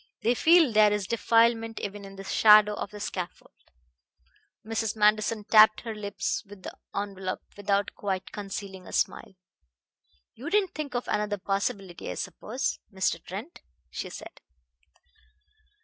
They 0.23 0.33
feel 0.33 0.71
there 0.73 0.91
is 0.91 1.05
defilement 1.05 1.79
even 1.79 2.05
in 2.05 2.15
the 2.15 2.23
shadow 2.23 2.73
of 2.73 2.89
the 2.89 2.99
scaffold." 2.99 3.53
Mrs. 4.65 4.95
Manderson 4.95 5.43
tapped 5.43 5.81
her 5.81 5.93
lips 5.93 6.43
with 6.43 6.63
the 6.63 6.73
envelop 6.95 7.41
without 7.55 7.93
quite 7.93 8.31
concealing 8.31 8.87
a 8.87 8.93
smile. 8.93 9.35
"You 10.33 10.49
didn't 10.49 10.73
think 10.73 10.95
of 10.95 11.07
another 11.07 11.37
possibility, 11.37 12.09
I 12.09 12.15
suppose, 12.15 12.79
Mr. 12.91 13.23
Trent," 13.23 13.61
she 13.91 14.09
said. 14.09 14.41